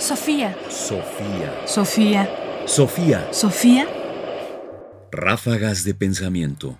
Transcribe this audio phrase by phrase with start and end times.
[0.00, 0.56] Sofía.
[0.70, 1.66] Sofía.
[1.66, 2.64] Sofía.
[2.66, 3.28] Sofía.
[3.32, 3.86] Sofía.
[5.12, 6.78] Ráfagas de pensamiento.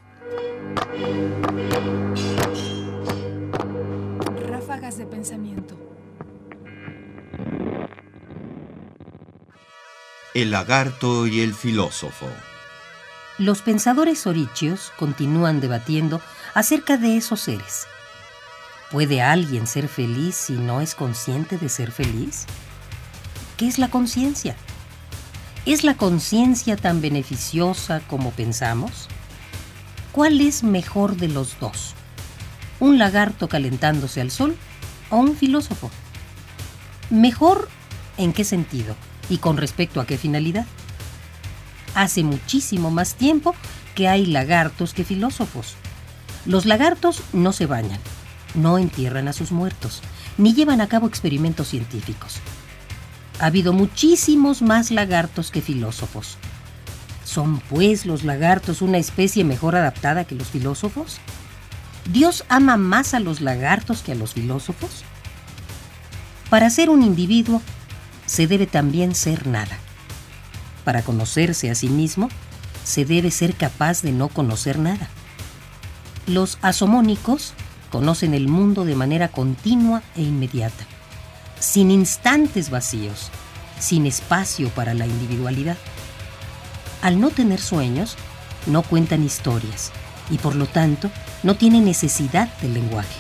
[4.49, 5.77] Ráfagas de pensamiento.
[10.33, 12.27] El lagarto y el filósofo.
[13.37, 16.23] Los pensadores orichios continúan debatiendo
[16.55, 17.87] acerca de esos seres.
[18.91, 22.47] ¿Puede alguien ser feliz si no es consciente de ser feliz?
[23.61, 24.57] ¿Qué es la conciencia?
[25.67, 29.07] ¿Es la conciencia tan beneficiosa como pensamos?
[30.13, 31.93] ¿Cuál es mejor de los dos?
[32.79, 34.57] ¿Un lagarto calentándose al sol
[35.11, 35.91] o un filósofo?
[37.11, 37.69] ¿Mejor
[38.17, 38.97] en qué sentido
[39.29, 40.65] y con respecto a qué finalidad?
[41.95, 43.55] Hace muchísimo más tiempo
[43.95, 45.75] que hay lagartos que filósofos.
[46.47, 48.01] Los lagartos no se bañan,
[48.55, 50.01] no entierran a sus muertos,
[50.39, 52.41] ni llevan a cabo experimentos científicos.
[53.41, 56.37] Ha habido muchísimos más lagartos que filósofos.
[57.25, 61.21] ¿Son pues los lagartos una especie mejor adaptada que los filósofos?
[62.13, 65.05] ¿Dios ama más a los lagartos que a los filósofos?
[66.51, 67.63] Para ser un individuo
[68.27, 69.79] se debe también ser nada.
[70.85, 72.29] Para conocerse a sí mismo
[72.85, 75.09] se debe ser capaz de no conocer nada.
[76.27, 77.55] Los asomónicos
[77.91, 80.85] conocen el mundo de manera continua e inmediata
[81.61, 83.31] sin instantes vacíos,
[83.79, 85.77] sin espacio para la individualidad.
[87.03, 88.17] Al no tener sueños,
[88.67, 89.93] no cuentan historias
[90.31, 91.11] y por lo tanto
[91.43, 93.15] no tienen necesidad del lenguaje.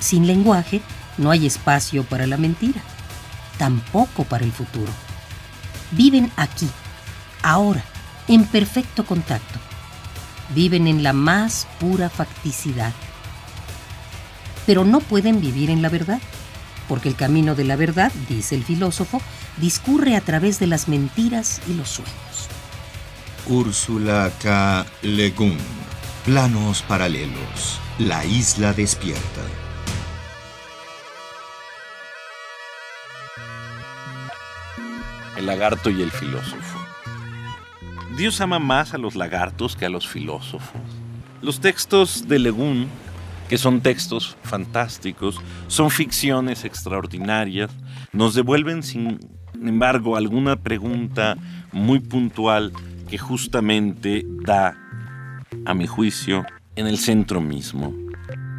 [0.00, 0.80] Sin lenguaje
[1.18, 2.80] no hay espacio para la mentira,
[3.58, 4.92] tampoco para el futuro.
[5.92, 6.68] Viven aquí,
[7.42, 7.84] ahora,
[8.28, 9.58] en perfecto contacto.
[10.54, 12.92] Viven en la más pura facticidad.
[14.64, 16.20] Pero no pueden vivir en la verdad
[16.88, 19.20] porque el camino de la verdad, dice el filósofo,
[19.58, 22.48] discurre a través de las mentiras y los sueños.
[23.48, 24.86] Úrsula K.
[25.02, 25.58] Le Guin.
[26.24, 27.80] Planos paralelos.
[27.98, 29.22] La isla despierta.
[35.36, 36.78] El lagarto y el filósofo.
[38.16, 40.80] Dios ama más a los lagartos que a los filósofos.
[41.42, 42.88] Los textos de Legún
[43.48, 47.70] que son textos fantásticos, son ficciones extraordinarias,
[48.12, 49.20] nos devuelven sin
[49.54, 51.36] embargo alguna pregunta
[51.72, 52.72] muy puntual
[53.08, 54.76] que justamente da,
[55.64, 57.94] a mi juicio, en el centro mismo.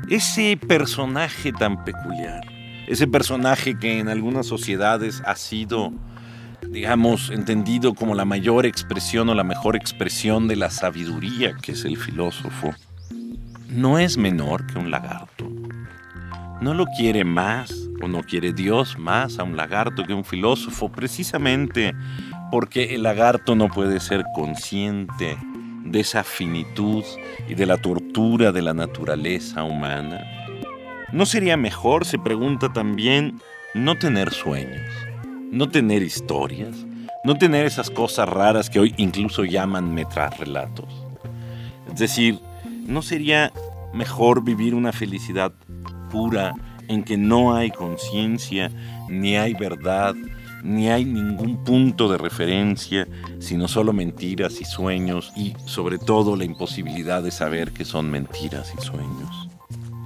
[0.10, 2.42] Ese personaje tan peculiar,
[2.88, 5.92] ese personaje que en algunas sociedades ha sido,
[6.70, 11.84] digamos, entendido como la mayor expresión o la mejor expresión de la sabiduría que es
[11.84, 12.74] el filósofo,
[13.70, 15.50] no es menor que un lagarto.
[16.62, 20.90] No lo quiere más o no quiere Dios más a un lagarto que un filósofo,
[20.90, 21.94] precisamente
[22.52, 25.38] porque el lagarto no puede ser consciente
[25.84, 27.04] de esa finitud
[27.48, 30.22] y de la tortura de la naturaleza humana.
[31.12, 33.40] ¿No sería mejor, se pregunta también,
[33.74, 34.92] no tener sueños,
[35.52, 36.76] no tener historias,
[37.24, 41.06] no tener esas cosas raras que hoy incluso llaman metrarrelatos?
[41.92, 42.40] Es decir,
[42.88, 43.52] ¿No sería
[43.94, 45.52] mejor vivir una felicidad
[46.10, 46.54] pura
[46.88, 48.72] en que no hay conciencia,
[49.10, 50.16] ni hay verdad,
[50.64, 53.06] ni hay ningún punto de referencia,
[53.40, 58.74] sino solo mentiras y sueños y sobre todo la imposibilidad de saber que son mentiras
[58.78, 59.50] y sueños?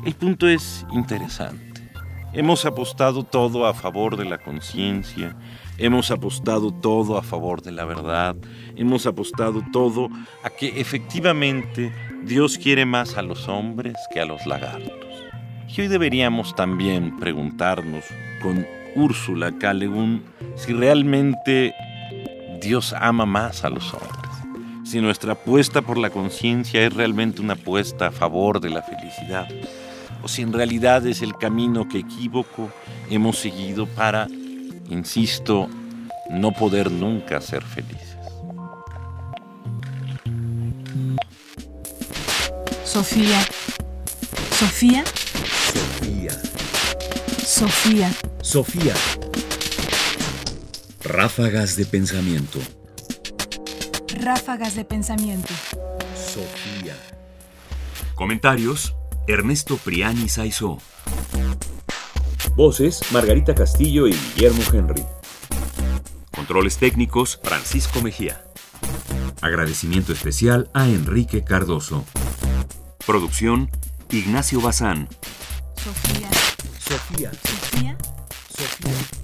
[0.04, 1.88] El punto es interesante.
[2.34, 5.36] Hemos apostado todo a favor de la conciencia,
[5.82, 8.36] hemos apostado todo a favor de la verdad,
[8.76, 10.10] hemos apostado todo
[10.44, 11.92] a que efectivamente
[12.24, 14.94] Dios quiere más a los hombres que a los lagartos.
[15.76, 18.06] Y hoy deberíamos también preguntarnos
[18.44, 19.74] con Úrsula K.
[20.56, 21.74] si realmente
[22.62, 24.32] Dios ama más a los hombres,
[24.84, 29.48] si nuestra apuesta por la conciencia es realmente una apuesta a favor de la felicidad,
[30.22, 32.70] o si en realidad es el camino que equívoco
[33.10, 34.28] hemos seguido para,
[34.92, 35.70] insisto,
[36.30, 38.18] no poder nunca ser felices.
[42.84, 43.42] Sofía.
[44.60, 45.04] Sofía.
[45.74, 46.32] Sofía.
[47.46, 48.12] Sofía.
[48.42, 48.94] Sofía.
[51.04, 52.60] Ráfagas de pensamiento.
[54.20, 55.54] Ráfagas de pensamiento.
[56.16, 56.96] Sofía.
[58.14, 58.94] Comentarios:
[59.28, 60.78] Ernesto Priani Saizó.
[62.56, 65.04] Voces, Margarita Castillo y Guillermo Henry.
[66.32, 68.44] Controles técnicos, Francisco Mejía.
[69.42, 72.06] Agradecimiento especial a Enrique Cardoso.
[73.06, 73.70] Producción,
[74.10, 75.08] Ignacio Bazán.
[75.76, 76.30] Sofía.
[76.80, 77.32] Sofía.
[77.32, 77.98] Sofía.
[78.56, 79.21] Sofía.